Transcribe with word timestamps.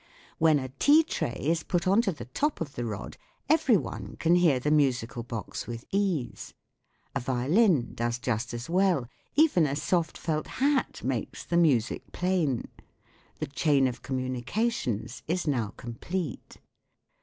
When 0.39 0.57
a 0.57 0.69
tea 0.79 1.03
tray 1.03 1.37
is 1.39 1.61
put 1.61 1.87
on 1.87 2.01
to 2.01 2.11
the 2.11 2.25
top 2.25 2.59
of 2.59 2.73
the 2.73 2.85
rod 2.85 3.17
every 3.47 3.77
one 3.77 4.15
can 4.15 4.33
hear 4.33 4.59
the 4.59 4.71
musical 4.71 5.21
box 5.21 5.67
with 5.67 5.85
ease; 5.91 6.55
a 7.13 7.19
violin 7.19 7.93
does 7.93 8.17
just 8.17 8.51
as 8.51 8.67
well; 8.67 9.07
even 9.35 9.67
a 9.67 9.75
soft 9.75 10.17
felt 10.17 10.47
hat 10.57 11.03
makes 11.03 11.43
the 11.43 11.55
music 11.55 12.11
plain. 12.13 12.67
The 13.37 13.45
chain 13.45 13.85
of 13.87 14.01
communications 14.01 15.21
is 15.27 15.45
now 15.45 15.75
complete. 15.77 16.57